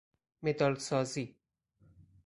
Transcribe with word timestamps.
مدال 0.43 0.75
سازی 0.79 1.35